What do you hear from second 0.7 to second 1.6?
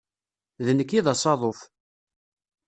nekk i d asaḍuf.